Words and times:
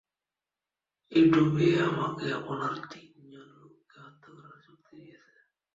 ওই 1.11 1.23
ডুবে 1.31 1.67
আমাকে 1.81 2.25
আপনার 2.33 2.73
তিনজন 2.91 3.47
লোককে 3.59 3.97
হত্যা 3.99 4.29
করার 4.35 4.57
চুক্তি 4.65 4.95
দিয়েছে। 4.97 5.37